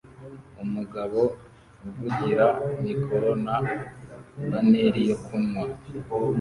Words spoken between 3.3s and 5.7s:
na banneri yo kunywa